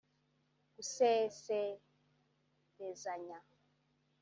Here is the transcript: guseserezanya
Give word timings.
guseserezanya 0.75 3.37